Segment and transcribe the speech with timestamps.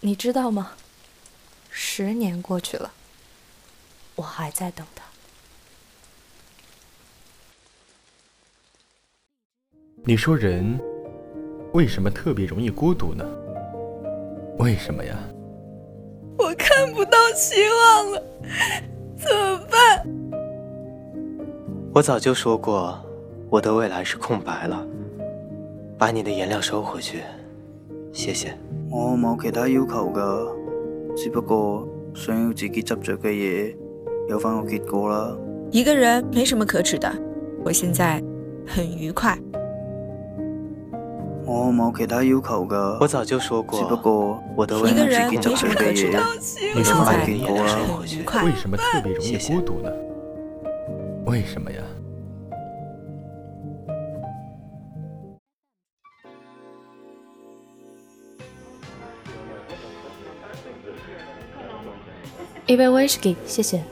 [0.00, 0.72] 你知道吗？
[1.68, 2.90] 十年过去了，
[4.16, 5.04] 我还在等他。
[10.02, 10.80] 你说人
[11.74, 13.24] 为什么特别容易孤独呢？
[14.58, 15.16] 为什么呀？
[16.38, 18.22] 我看不到希望了，
[19.18, 20.06] 怎么办？
[21.92, 22.98] 我早就说过，
[23.50, 24.86] 我的未来是空白了。
[25.98, 27.22] 把你的颜料收回去，
[28.14, 28.56] 谢谢。
[28.90, 30.52] 我冇其他要求噶，
[31.16, 33.72] 只不过想要自己执着嘅嘢
[34.28, 35.36] 有翻个结果啦。
[35.70, 37.08] 一个人没什么可耻的，
[37.64, 38.20] 我现在
[38.66, 39.38] 很愉快。
[41.46, 46.18] 我冇其他要求噶，我早就说过，只不过我的未一个来人没什么可耻的，
[46.74, 47.24] 你现在。
[47.24, 48.50] 很愉快为。
[48.56, 49.90] 什么特别容易孤独呢？
[51.26, 51.78] 为什么呀？
[62.70, 63.82] 一杯威士忌，谢谢。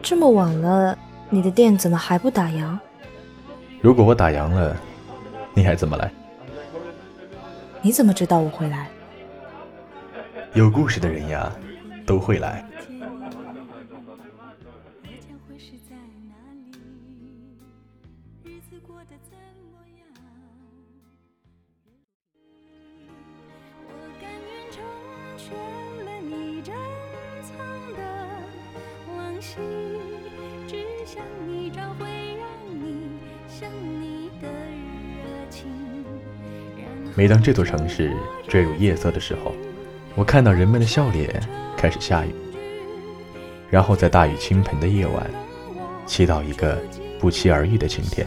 [0.00, 0.96] 这么晚了，
[1.30, 2.78] 你的店怎么还不打烊？
[3.80, 4.76] 如果我打烊了，
[5.52, 6.08] 你还怎么来？
[7.82, 8.88] 你怎么知道我会来？
[10.54, 11.52] 有故事的人呀，
[12.06, 12.64] 都会来。
[18.44, 19.36] 日子过得怎
[19.72, 19.87] 么样？
[25.48, 25.56] 全
[26.04, 26.74] 了你珍
[27.42, 27.56] 藏
[27.94, 28.00] 的
[29.16, 29.56] 往昔，
[30.66, 33.08] 只想你找回让你
[33.48, 35.64] 想你的热情。
[37.14, 38.14] 每当这座城市
[38.46, 39.54] 坠入夜色的时候，
[40.14, 41.40] 我看到人们的笑脸
[41.76, 42.34] 开始下雨，
[43.70, 45.30] 然后在大雨倾盆的夜晚，
[46.04, 46.78] 祈祷一个
[47.18, 48.26] 不期而遇的晴天。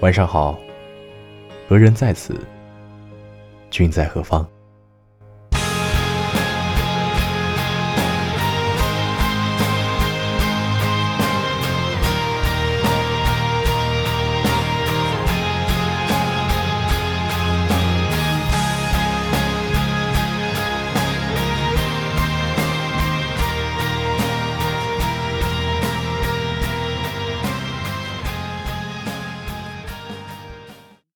[0.00, 0.58] 晚上好，
[1.68, 2.34] 何人在此？
[3.70, 4.46] 君在何方？